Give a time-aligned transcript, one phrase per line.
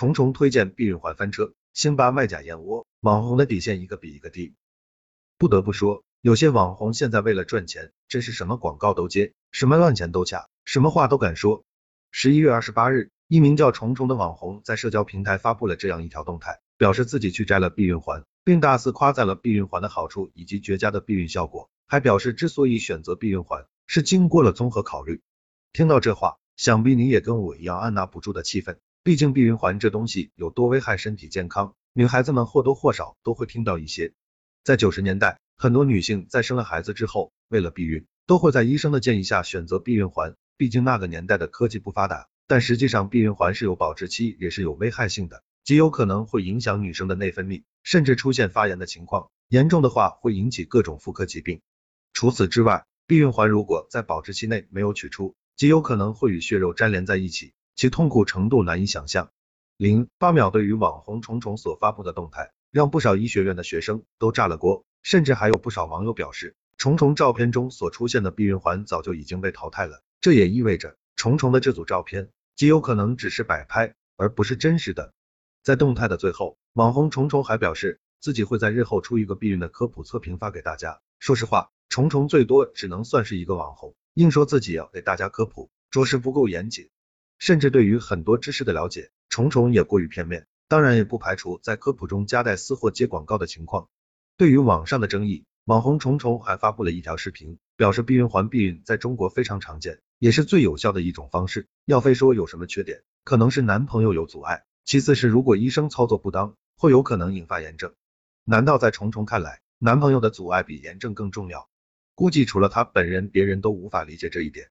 [0.00, 4.54] 重重推荐避孕环翻车，辛巴卖假燕窝，网红的底线一个比一个低。
[5.36, 11.64] 不得不说，有些网红现在为了赚钱，真是什么广告都接，什么乱钱都掐，什么话都敢说。
[12.10, 25.20] 十一月二十八日，一名叫虫虫的网红在社交平台发布了这样一条动态，表示自己去摘了避孕环，并大肆夸赞了避孕环的好处以及绝佳的避孕效果，还表示之所以选择避孕环，是经过了综合考虑。
[25.74, 28.78] 听到这话，想必你也跟我一样按捺不住的气愤。
[29.02, 34.12] 毕竟避孕环这东西有多危害身体健康，女孩子们或多或少都会听到一些。
[34.62, 40.34] 在九十年代，很多女性在生了孩子之后，为了避孕，都会在医生的建议下选择避孕环。
[40.58, 51.62] 毕竟那个年代的科技不发达，但实际上避孕环是有保质期，也是有危害性的，极有可能会影响女生的内分泌，甚至出现发炎的情况，严重的话会引起各种妇科疾病。
[52.12, 57.54] 除此之外，避孕环如果在保质期内没有取出，极有可能会与血肉粘连在一起。
[57.80, 59.30] 其痛苦程度难以想象。
[59.78, 70.02] 零八秒对于网红虫虫所发布的动态，让不少医学院的学生都炸了锅，甚至还有不少网友表示，虫虫照片中所出现的避孕环早就已经被淘汰了。
[70.20, 75.14] 这也意味着虫虫的这组照片极有可能只是摆拍，而不是真实的。
[75.62, 81.00] 在动态的最后，网红虫虫还表示自己会在日后出一个避孕的科普测评发给大家。
[81.18, 86.90] 说实话，虫虫最多只能算是一个网红，硬说自己要给大家科普，着实不够严谨。
[87.40, 93.88] 甚至对于很多知识的了解，虫虫也过于片面，当然也不排除在科普中夹带私货接广告的情况。
[94.36, 101.66] 对于网上的争议，网红虫虫还发布了一条视频，表示避孕环避孕在中国非常常见，也是最有效的一种方式。
[101.86, 107.94] 要非说有什么缺点，可能是男朋友有阻碍，其次是如果医生操作不当，会有可能引发炎症。
[108.44, 111.70] 难道在虫虫看来，男朋友的阻碍比炎症更重要？
[112.14, 114.68] 估计除了他本人，别人都无法理解这一点。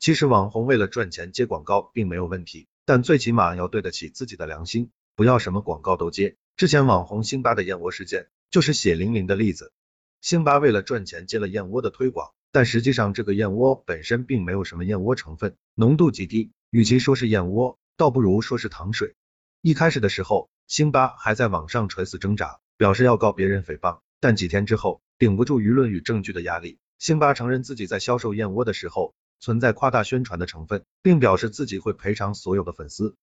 [0.00, 6.36] 其实网红为了赚钱接广告并没有问题，但最起码要对得起自己的良心，不要什么广告都接。
[6.56, 9.72] 之前网红辛巴的燕窝事件就是血淋淋的例子。
[10.20, 19.14] 辛巴为了赚钱接了燕窝的推广，但实际上这个燕窝本身并没有什么燕窝成分，浓度极低，与其说是燕窝，倒不如说是糖水。
[19.62, 29.14] 一开始的时候，辛巴还在网上垂死挣扎，表示要告别人诽谤，但几天之后，顶不住舆论与证据的压力，辛巴承认自己在销售燕窝的时候。
[29.40, 33.14] 存在夸大宣传的成分，并表示自己会赔偿所有的粉丝。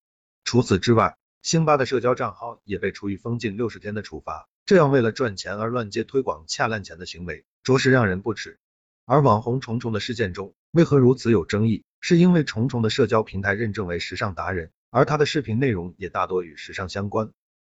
[0.43, 4.47] 除此之外，辛巴的社交账号也被处以封禁六十天的处罚。
[4.65, 8.57] 这样为了赚钱而乱接推广恰烂钱的行为，着实让人不齿。
[9.05, 11.83] 而网红虫虫的事件中，为何如此有争议？
[12.01, 17.31] 是因为虫虫的社交平台认证为时尚达人，而他的视频内容也大多与时尚相关，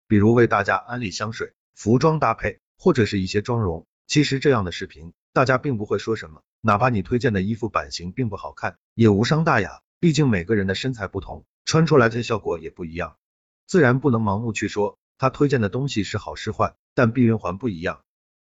[0.06, 3.86] 比如为大家安利香水、服装搭配，或者是一些妆容。
[4.06, 6.42] 其实这样的视频，大家并不会说什么。
[6.60, 13.18] 哪怕你推荐的衣服版型并不好看，也无伤大雅，毕竟每个人的身材不同，穿出来的效果也不一样，
[13.64, 16.74] 自然不能盲目去说他推荐的东西是好是坏。
[16.92, 18.00] 但避孕环不一样，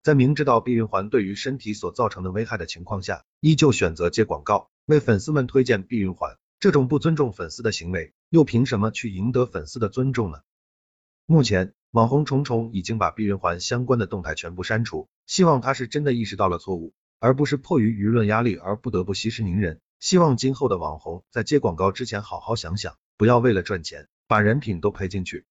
[0.03, 10.37] 在明知道避孕环对于身体所造成的危害的情况下，依旧选择接广告，为粉丝们推荐避孕环，这种不尊重粉丝的行为，又凭什么去赢得粉丝的尊重呢？
[11.27, 16.93] 目前，网红虫虫已经把避孕环相关的动态全部删除，希望他是真的意识到了错误。
[17.19, 19.81] 而不是迫于舆论压力而不得不息事宁人。
[19.99, 25.43] 希望今后的网红在接广告之前好好想想，不要为了赚钱把人品都赔进去。